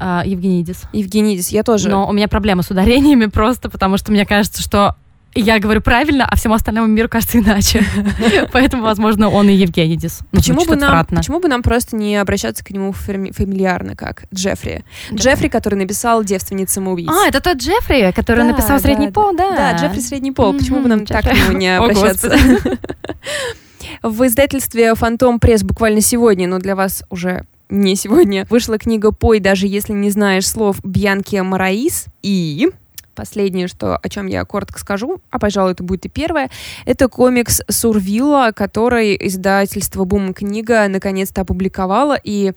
[0.00, 0.82] А, Евгенидис.
[0.92, 1.88] Евгенидис, я тоже.
[1.88, 4.94] Но у меня проблема с ударениями просто, потому что мне кажется, что
[5.40, 7.84] я говорю правильно, а всему остальному миру кажется иначе.
[8.52, 10.20] Поэтому, возможно, он и Евгенидис.
[10.32, 14.24] Ну, Почему бы, нам, почему бы нам просто не обращаться к нему фами- фамильярно, как
[14.34, 14.84] Джеффри?
[15.12, 17.08] Джеффри, который написал «Девственница самоубийц».
[17.08, 19.50] А, это тот Джеффри, который написал «Средний пол», да?
[19.56, 20.52] Да, Джеффри средний пол.
[20.52, 22.36] Почему бы нам так к нему не обращаться?
[24.02, 29.40] В издательстве «Фантом Пресс» буквально сегодня, но для вас уже не сегодня, вышла книга «Пой,
[29.40, 32.06] даже если не знаешь слов» Бьянки Мараис.
[32.22, 32.70] И
[33.18, 36.50] последнее, что, о чем я коротко скажу, а, пожалуй, это будет и первое,
[36.86, 42.16] это комикс Сурвилла, который издательство Бум книга наконец-то опубликовало.
[42.22, 42.52] И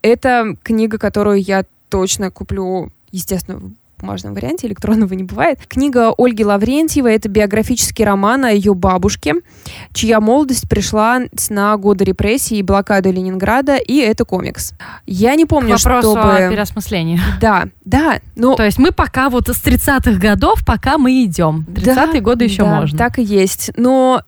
[0.00, 3.60] это книга, которую я точно куплю, естественно,
[4.00, 5.58] бумажном варианте, электронного не бывает.
[5.68, 9.34] Книга Ольги Лаврентьевой— это биографический роман о ее бабушке,
[9.92, 14.72] чья молодость пришла на годы репрессий и блокады Ленинграда, и это комикс.
[15.06, 16.36] Я не К помню, вопросу чтобы...
[16.36, 17.20] о переосмыслении.
[17.40, 18.54] Да, да, но...
[18.54, 21.66] То есть мы пока вот с 30-х годов, пока мы идем.
[21.68, 22.98] 30-е годы еще да, можно.
[22.98, 23.70] так и есть.
[23.76, 24.22] Но,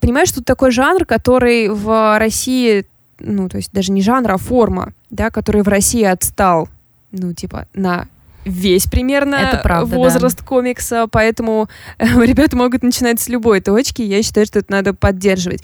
[0.00, 2.86] понимаешь, тут такой жанр, который в России,
[3.18, 6.68] ну, то есть даже не жанр, а форма, да, который в России отстал,
[7.12, 8.06] ну, типа, на
[8.44, 14.22] весь примерно Это правда, возраст комикса, поэтому э, ребята могут начинать с любой точки, я
[14.22, 15.62] считаю, что это надо поддерживать.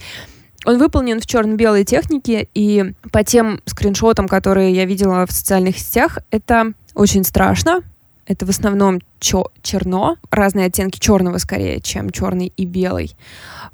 [0.64, 6.18] Он выполнен в черно-белой технике, и по тем скриншотам, которые я видела в социальных сетях,
[6.30, 7.80] это очень страшно.
[8.26, 13.16] Это в основном чё- черно, разные оттенки черного скорее, чем черный и белый.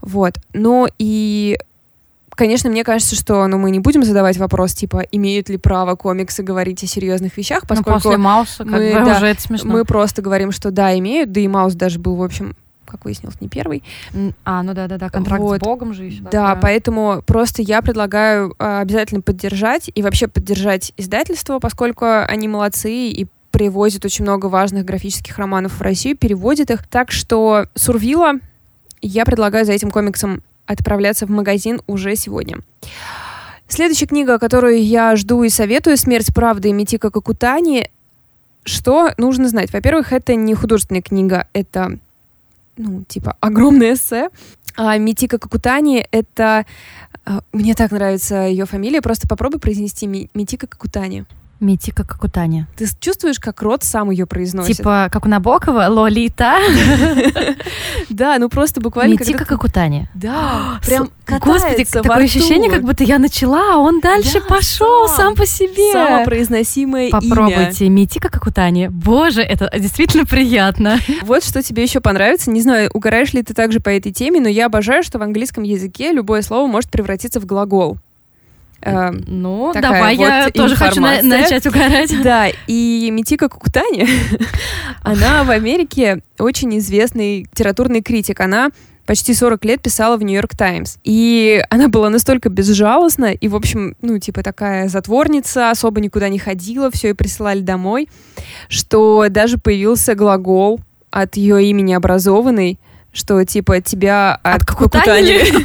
[0.01, 0.35] Вот.
[0.53, 1.59] Ну и
[2.37, 6.43] Конечно, мне кажется, что ну, мы не будем задавать вопрос, типа, имеют ли право комиксы
[6.43, 9.73] говорить о серьезных вещах, Ну, поскольку после Мауса как мы, бы да, уже это смешно.
[9.73, 13.41] мы просто говорим, что да, имеют, да и Маус даже был, в общем, как выяснилось,
[13.41, 13.83] не первый.
[14.45, 15.61] А, ну да-да-да, контракт Вот.
[15.61, 16.23] с Богом же еще.
[16.23, 16.63] Да, такое.
[16.63, 23.27] поэтому просто я предлагаю а, обязательно поддержать и вообще поддержать издательство, поскольку они молодцы и
[23.51, 26.87] привозят очень много важных графических романов в Россию, переводят их.
[26.89, 28.35] Так что Сурвила,
[29.01, 32.59] я предлагаю за этим комиксом отправляться в магазин уже сегодня.
[33.69, 37.91] Следующая книга, которую я жду и советую, «Смерть правды» Митика Какутани.
[38.65, 39.73] что нужно знать?
[39.73, 41.99] Во-первых, это не художественная книга, это,
[42.77, 44.29] ну, типа, огромное эссе.
[44.77, 46.67] А Митика Какутани— это...
[47.25, 49.01] а, Мне так нравится ее фамилия.
[49.01, 51.25] Просто попробуй произнести Ми- Митика Какутани.
[51.61, 52.67] Митика Какутани.
[52.77, 54.77] Ты чувствуешь, как рот сам ее произносит?
[54.77, 56.59] Типа, как у Набокова, Лолита,
[58.09, 59.13] Да, ну просто буквально...
[59.13, 60.09] Митика Какутани.
[60.15, 65.35] Да, прям Господи, такое ощущение, как будто я начала, а он дальше Да, пошел сам.
[65.35, 65.93] по себе.
[65.93, 67.11] Самопроизносимое.
[67.11, 68.89] Попробуйте, Митика Какутани.
[68.89, 70.99] Боже, это действительно приятно.
[71.23, 72.51] Вот что тебе еще понравится.
[72.51, 75.65] Не знаю, угораешь ли ты также по этой теме, но я обожаю, что в английском
[75.65, 77.99] языке любое слово может превратиться в глагол.
[78.85, 82.15] Эм, Ну, такая давай, я вот тоже хочу на- начать угорать.
[82.23, 84.07] Да, и Митика Кукутани,
[85.03, 88.41] она в Америке очень известный литературный критик.
[88.41, 88.71] Она
[89.07, 90.97] почти 40 лет писала в Нью-Йорк Таймс.
[91.05, 96.39] И она была настолько безжалостна, и, в общем, ну, типа такая затворница, особо никуда не
[96.39, 98.09] ходила, все и присылали домой,
[98.69, 102.79] что даже появился глагол от ее имени образованный,
[103.13, 105.05] что типа тебя от, От?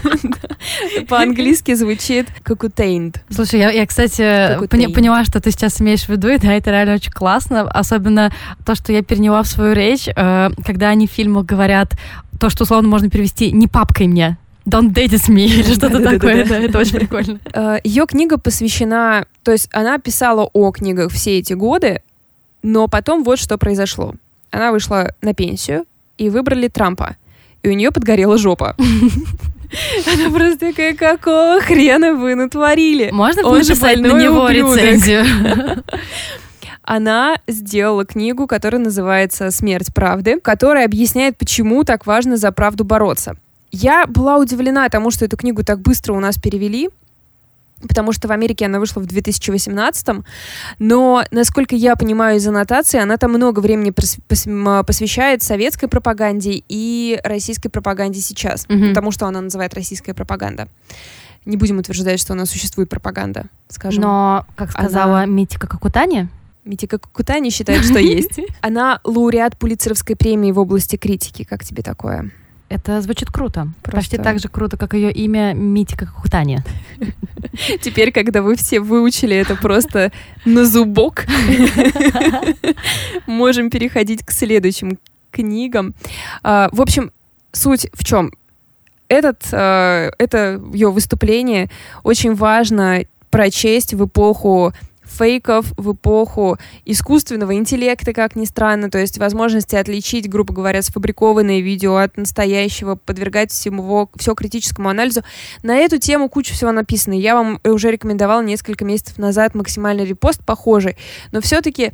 [1.08, 3.18] По-английски звучит какутейнed.
[3.30, 6.54] Слушай, я, я кстати, Как пони- поняла, что ты сейчас имеешь в виду, и да,
[6.54, 7.70] это реально очень классно.
[7.70, 8.32] Особенно
[8.66, 11.94] то, что я переняла в свою речь, э, когда они в фильмах говорят
[12.40, 14.38] то, что условно можно перевести «не папкой мне».
[14.66, 16.46] Don't date with me или что-то такое.
[16.46, 17.40] Да, это очень прикольно.
[17.84, 22.02] Ее книга посвящена, то есть она писала о книгах все эти годы,
[22.62, 24.14] но потом вот что произошло.
[24.52, 25.86] Она вышла на пенсию,
[26.20, 27.16] и выбрали Трампа.
[27.64, 28.76] И у нее подгорела жопа.
[30.06, 33.10] Она просто такая, какого хрена вы натворили?
[33.12, 34.78] Можно Он написать на больной него ублюдок.
[34.78, 35.26] рецензию?
[36.84, 43.36] Она сделала книгу, которая называется «Смерть правды», которая объясняет, почему так важно за правду бороться.
[43.72, 46.90] Я была удивлена тому, что эту книгу так быстро у нас перевели,
[47.88, 50.08] потому что в Америке она вышла в 2018
[50.80, 53.92] но, насколько я понимаю из аннотации, она там много времени
[54.82, 58.90] посвящает советской пропаганде и российской пропаганде сейчас, Мгм.
[58.90, 60.68] потому что она называет российская пропаганда.
[61.46, 64.02] Не будем утверждать, что у нас существует пропаганда, скажем.
[64.04, 66.28] Но, как сказала Митика Какутани,
[66.66, 68.40] Митика Кукутани считает, что есть.
[68.62, 71.44] Она лауреат Пулитцеровской премии в области критики.
[71.44, 72.32] Как тебе такое?
[72.70, 73.68] Это звучит круто.
[73.84, 76.60] Просто- Почти так же круто, как ее имя Митика Какутани.
[77.82, 80.12] Теперь, когда вы все выучили это просто
[80.46, 81.26] на зубок,
[83.26, 84.98] можем переходить к следующим
[85.32, 85.94] книгам.
[86.44, 87.12] А, В общем,
[87.52, 88.32] суть в чем?
[89.08, 91.70] Этот, э, это ее выступление
[92.04, 94.74] очень важно прочесть в эпоху
[95.10, 101.60] фейков, в эпоху искусственного интеллекта, как ни странно, то есть возможности отличить, грубо говоря, сфабрикованное
[101.60, 105.24] видео от настоящего, подвергать всему, все критическому анализу.
[105.64, 107.14] На эту тему куча всего написано.
[107.14, 110.96] Я вам уже рекомендовала несколько месяцев назад максимальный репост похожий,
[111.32, 111.92] но все-таки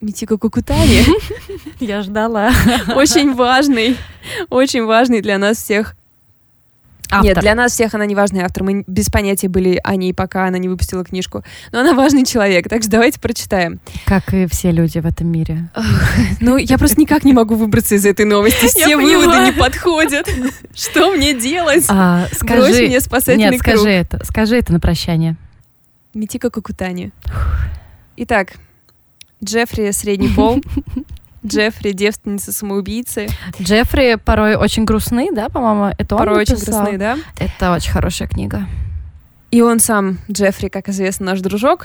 [0.00, 1.02] Митика Кукутани
[1.80, 2.50] Я ждала.
[2.94, 3.96] очень важный,
[4.50, 5.96] очень важный для нас всех
[7.22, 8.64] Нет, для нас всех она не важный автор.
[8.64, 11.44] Мы без понятия были о ней, пока она не выпустила книжку.
[11.72, 13.80] Но она важный человек, так что давайте прочитаем.
[14.06, 15.68] Как и все люди в этом мире.
[16.40, 18.66] Ну, я просто никак не могу выбраться из этой новости.
[18.66, 20.28] Все выводы не подходят.
[20.74, 21.84] Что мне делать?
[21.88, 22.86] А, Брось скажи...
[22.86, 23.88] мне спасательный Нет, скажи круг.
[23.88, 24.24] это.
[24.24, 25.36] Скажи это на прощание.
[26.14, 27.12] Митика Кукутани.
[28.16, 28.52] Итак,
[29.42, 30.62] Джеффри средний пол.
[31.46, 33.28] Джеффри девственница-самоубийцы.
[33.60, 35.94] Джеффри порой очень грустный, да, по-моему?
[35.98, 37.18] Это он Порой очень грустные, да?
[37.38, 38.66] Это очень хорошая книга.
[39.50, 41.84] И он сам, Джеффри, как известно, наш дружок.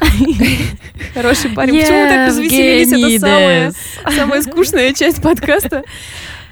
[1.13, 1.79] Хороший парень.
[1.79, 3.21] Почему так развеселились?
[3.21, 5.83] Это самая скучная часть подкаста.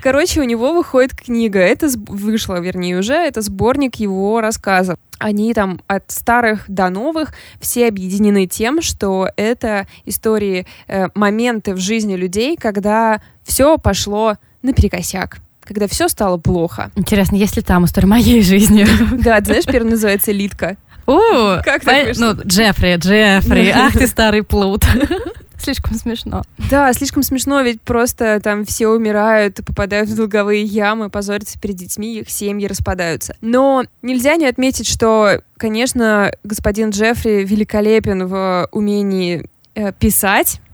[0.02, 1.60] Короче, у него выходит книга.
[1.60, 3.14] Это вышла, вернее, уже.
[3.14, 4.98] Это сборник его рассказов.
[5.20, 11.80] Они там от старых до новых все объединены тем, что это истории, э, моменты в
[11.80, 16.92] жизни людей, когда все пошло наперекосяк, когда все стало плохо.
[16.96, 18.86] Интересно, есть ли там история моей жизни?
[19.24, 20.78] Да, ты знаешь, первый называется «Литка».
[21.08, 22.18] О, Как так?
[22.18, 24.84] Ну, Джеффри, Джеффри, ах ты старый плут.
[25.60, 26.44] Слишком смешно.
[26.70, 32.20] Да, слишком смешно, ведь просто там все умирают, попадают в долговые ямы, позорятся перед детьми,
[32.20, 33.36] их семьи распадаются.
[33.42, 40.60] Но нельзя не отметить, что, конечно, господин Джеффри великолепен в умении э, писать.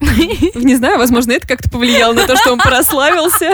[0.54, 3.50] Не знаю, возможно, это как-то повлияло на то, что он прославился.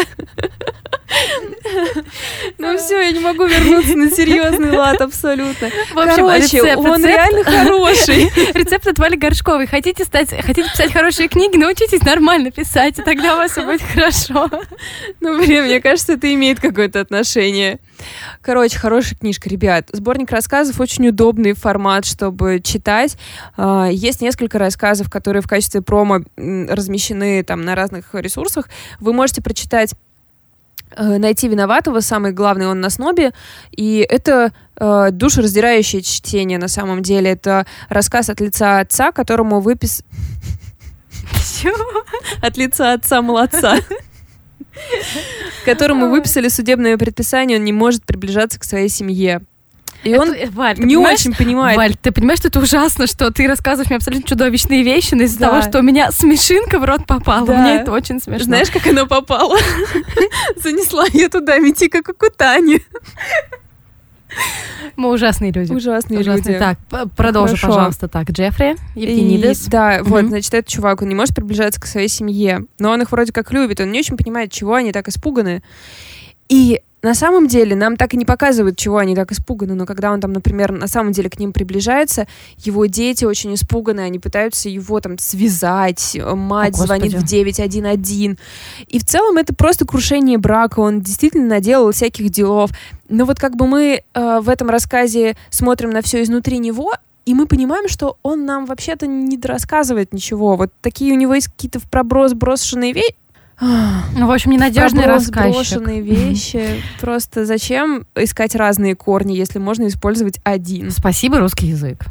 [2.58, 5.68] Ну, все я не могу вернуться на серьезный лад абсолютно.
[5.92, 8.30] В общем, Короче, рецепт, он рецепт- реально хороший.
[8.54, 9.66] Рецепт от Вали Горшковой.
[9.66, 13.82] Хотите стать, хотите писать хорошие книги, научитесь нормально писать, и тогда у вас все будет
[13.82, 14.48] хорошо.
[15.20, 17.80] Ну, блин, мне кажется, это имеет какое-то отношение.
[18.42, 19.88] Короче, хорошая книжка, ребят.
[19.92, 23.16] Сборник рассказов очень удобный формат, чтобы читать.
[23.56, 28.68] А, Есть несколько рассказов, которые в качестве промо размещены там на разных ресурсах.
[28.98, 29.94] Вы можете прочитать
[30.96, 33.32] э, найти виноватого, самый главный он на снобе,
[33.70, 37.30] и это э, душераздирающее чтение на самом деле.
[37.30, 40.02] Это рассказ от лица отца, которому выпис...
[42.42, 43.76] От лица отца-младца.
[45.64, 49.42] Которому выписали судебное предписание, он не может приближаться к своей семье.
[50.02, 51.76] И он Валь, не очень понимает.
[51.76, 55.38] Валь, ты понимаешь, что это ужасно, что ты рассказываешь мне абсолютно чудовищные вещи, но из-за
[55.40, 55.48] Да.
[55.50, 57.58] того, что у меня смешинка в рот попала, Да.
[57.58, 58.44] мне это очень смешно.
[58.44, 59.58] Знаешь, как оно попало?
[60.56, 62.82] Занесла ее туда, мети как у Кутани.
[64.96, 65.72] Мы ужасные люди.
[65.72, 66.58] Ужасные Ужасные.
[66.58, 66.76] люди.
[66.90, 67.66] Так, продолжи, Хорошо.
[67.68, 68.08] пожалуйста.
[68.08, 69.66] Так, Джеффри, И, Евгенидес.
[69.66, 70.28] да, вот, Мгм.
[70.30, 73.52] значит, этот чувак, он не может приближаться к своей семье, но он их вроде как
[73.52, 75.62] любит, он не очень понимает, чего они так испуганы.
[76.48, 80.12] И на самом деле нам так и не показывают, чего они так испуганы, но когда
[80.12, 82.26] он там, например, на самом деле к ним приближается,
[82.58, 87.36] его дети очень испуганы, они пытаются его там связать, э, мать О, звонит в Господи.
[87.36, 88.38] 911.
[88.88, 92.70] И в целом это просто крушение брака, он действительно наделал всяких делов.
[93.08, 96.92] Но вот как бы мы э, в этом рассказе смотрим на все изнутри него,
[97.26, 100.56] и мы понимаем, что он нам вообще-то не рассказывает ничего.
[100.56, 103.14] Вот такие у него есть какие-то в проброс брошенные вещи.
[103.60, 105.52] Ну, в общем, ненадежный рассказчик.
[105.52, 106.82] брошенные вещи.
[107.00, 110.90] Просто зачем искать разные корни, если можно использовать один?
[110.90, 112.06] Спасибо, русский язык.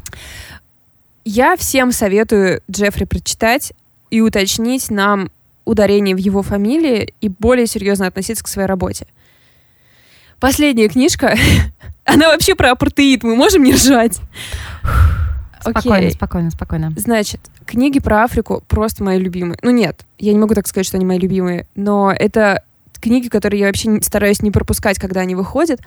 [1.24, 3.72] Я всем советую Джеффри прочитать
[4.10, 5.30] и уточнить нам
[5.64, 9.06] ударение в его фамилии и более серьезно относиться к своей работе.
[10.38, 11.36] Последняя книжка,
[12.04, 14.20] она вообще про апартеид, мы можем не ржать.
[15.60, 16.10] Спокойно, Окей.
[16.12, 16.92] спокойно, спокойно.
[16.96, 19.58] Значит, книги про Африку просто мои любимые.
[19.62, 22.62] Ну нет, я не могу так сказать, что они мои любимые, но это
[23.00, 25.80] книги, которые я вообще стараюсь не пропускать, когда они выходят.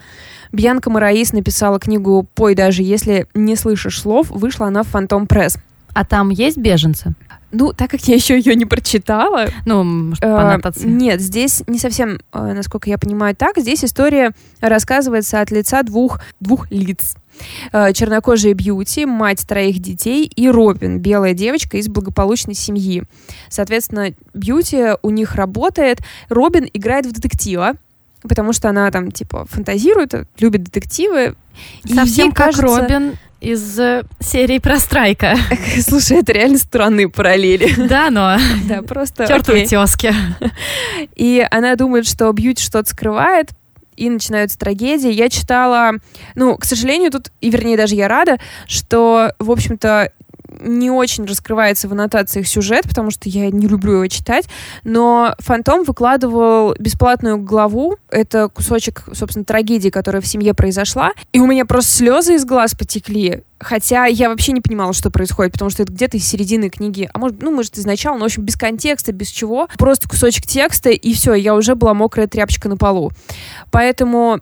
[0.51, 4.29] Бьянка Мараис написала книгу «Пой, даже если не слышишь слов».
[4.31, 5.57] Вышла она в Фантом Пресс.
[5.93, 7.13] А там есть беженцы?
[7.51, 10.88] Ну, так как я еще ее не прочитала, Ну, может, э, по аннотации.
[10.88, 13.59] нет, здесь не совсем, э, насколько я понимаю, так.
[13.59, 17.15] Здесь история рассказывается от лица двух, двух лиц.
[17.71, 23.03] Э, Чернокожая Бьюти, мать троих детей, и Робин, белая девочка из благополучной семьи.
[23.49, 27.73] Соответственно, Бьюти у них работает, Робин играет в детектива,
[28.21, 31.35] потому что она там, типа, фантазирует, любит детективы.
[31.83, 35.35] И Совсем ей как кажется- Робин из э, серии про Страйка.
[35.81, 37.73] Слушай, это реально странные параллели.
[37.89, 38.37] Да, но
[38.69, 39.27] Да, просто...
[39.27, 40.13] чертовы тески.
[41.15, 43.49] И она думает, что Бьюти что-то скрывает,
[43.95, 45.12] и начинаются трагедии.
[45.12, 45.93] Я читала,
[46.36, 50.12] ну, к сожалению, тут, и вернее даже я рада, что, в общем-то,
[50.61, 54.45] не очень раскрывается в аннотациях сюжет, потому что я не люблю его читать,
[54.83, 61.47] но Фантом выкладывал бесплатную главу, это кусочек, собственно, трагедии, которая в семье произошла, и у
[61.47, 65.83] меня просто слезы из глаз потекли, хотя я вообще не понимала, что происходит, потому что
[65.83, 69.11] это где-то из середины книги, а может, ну, может, изначально, но, в общем, без контекста,
[69.11, 73.11] без чего, просто кусочек текста, и все, я уже была мокрая тряпочка на полу.
[73.71, 74.39] Поэтому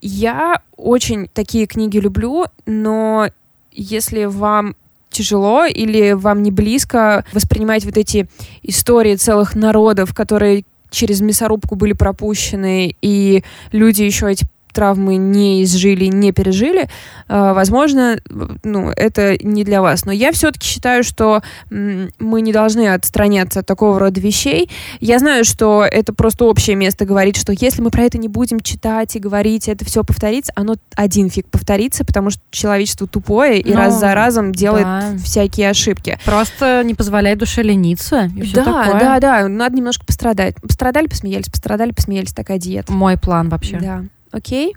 [0.00, 3.28] я очень такие книги люблю, но
[3.72, 4.76] если вам
[5.16, 8.28] тяжело или вам не близко воспринимать вот эти
[8.62, 16.04] истории целых народов, которые через мясорубку были пропущены, и люди еще эти травмы не изжили,
[16.04, 16.82] не пережили,
[17.28, 18.18] э, возможно,
[18.62, 20.04] ну, это не для вас.
[20.04, 24.70] Но я все-таки считаю, что мы не должны отстраняться от такого рода вещей.
[25.00, 28.60] Я знаю, что это просто общее место говорит, что если мы про это не будем
[28.60, 33.70] читать и говорить, это все повторится, оно один фиг повторится, потому что человечество тупое и
[33.72, 35.12] Ну, раз за разом делает да.
[35.24, 36.18] всякие ошибки.
[36.24, 38.30] Просто не позволяй душе лениться.
[38.36, 39.00] И Да, такое.
[39.00, 40.54] да, да, надо немножко пострадать.
[40.60, 42.92] Пострадали, посмеялись, пострадали, посмеялись, такая диета.
[42.92, 43.78] Мой план вообще.
[43.80, 44.04] Да.
[44.32, 44.74] Окей?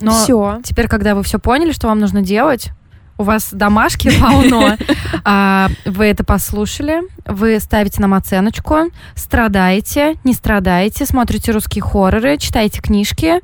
[0.00, 0.60] Но Все.
[0.64, 2.70] теперь, когда вы все поняли, что вам нужно делать,
[3.18, 4.76] у вас домашки полно,
[5.24, 12.80] а, вы это послушали, вы ставите нам оценочку, страдаете, не страдаете, смотрите русские хорроры, читаете
[12.80, 13.40] книжки,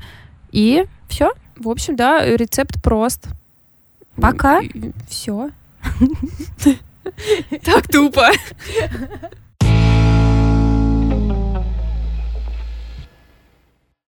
[0.51, 1.33] и все.
[1.57, 3.29] В общем, да, рецепт прост.
[4.21, 4.61] Пока.
[5.09, 5.51] Все.
[7.65, 8.31] Так тупо.